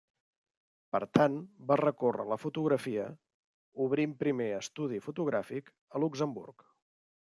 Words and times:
Per 0.95 1.01
tant, 1.17 1.35
va 1.73 1.77
recórrer 1.83 2.25
a 2.25 2.31
la 2.33 2.39
fotografia, 2.45 3.05
obrint 3.89 4.19
primer 4.27 4.51
estudi 4.65 5.07
fotogràfic 5.09 5.75
a 5.97 6.05
Luxemburg. 6.07 6.71